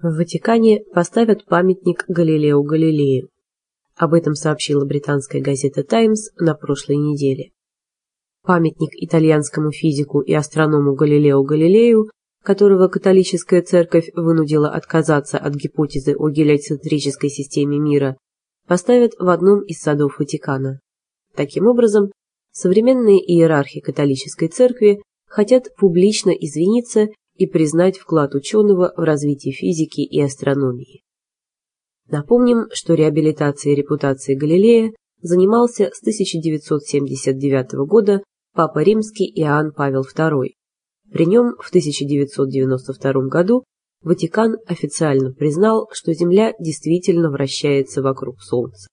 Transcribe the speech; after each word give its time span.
В 0.00 0.16
Ватикане 0.16 0.84
поставят 0.94 1.44
памятник 1.44 2.04
Галилео 2.06 2.62
Галилею. 2.62 3.30
Об 3.96 4.14
этом 4.14 4.34
сообщила 4.34 4.84
британская 4.84 5.40
газета 5.40 5.82
«Таймс» 5.82 6.30
на 6.38 6.54
прошлой 6.54 6.98
неделе. 6.98 7.50
Памятник 8.44 8.90
итальянскому 8.92 9.72
физику 9.72 10.20
и 10.20 10.32
астроному 10.34 10.94
Галилео 10.94 11.42
Галилею, 11.42 12.10
которого 12.44 12.86
католическая 12.86 13.60
церковь 13.60 14.10
вынудила 14.14 14.70
отказаться 14.70 15.36
от 15.36 15.56
гипотезы 15.56 16.14
о 16.16 16.30
гелиоцентрической 16.30 17.28
системе 17.28 17.80
мира, 17.80 18.16
поставят 18.68 19.14
в 19.18 19.28
одном 19.28 19.64
из 19.64 19.80
садов 19.80 20.20
Ватикана. 20.20 20.78
Таким 21.34 21.66
образом, 21.66 22.12
современные 22.52 23.18
иерархи 23.18 23.80
католической 23.80 24.46
церкви 24.46 25.02
хотят 25.26 25.74
публично 25.76 26.30
извиниться 26.30 27.08
и 27.38 27.46
признать 27.46 27.96
вклад 27.96 28.34
ученого 28.34 28.92
в 28.96 29.00
развитие 29.00 29.54
физики 29.54 30.00
и 30.00 30.20
астрономии. 30.20 31.02
Напомним, 32.10 32.66
что 32.72 32.94
реабилитацией 32.94 33.76
репутации 33.76 34.34
Галилея 34.34 34.92
занимался 35.20 35.90
с 35.92 36.00
1979 36.00 37.86
года 37.86 38.22
Папа 38.54 38.82
Римский 38.82 39.30
Иоанн 39.40 39.72
Павел 39.72 40.02
II. 40.02 40.54
При 41.12 41.26
нем 41.26 41.54
в 41.60 41.68
1992 41.68 43.12
году 43.28 43.64
Ватикан 44.02 44.56
официально 44.66 45.32
признал, 45.32 45.88
что 45.92 46.12
Земля 46.12 46.54
действительно 46.58 47.30
вращается 47.30 48.02
вокруг 48.02 48.40
Солнца. 48.42 48.88